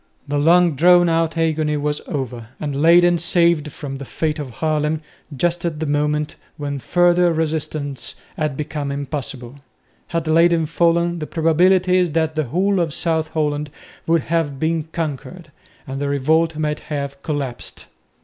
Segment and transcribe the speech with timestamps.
[0.27, 5.01] The long drawn out agony was over and Leyden saved from the fate of Haarlem,
[5.37, 9.57] just at the moment when further resistance had become impossible.
[10.07, 13.69] Had Leyden fallen the probability is that the whole of South Holland
[14.07, 15.51] would have been conquered,
[15.85, 17.85] and the revolt might have collapsed.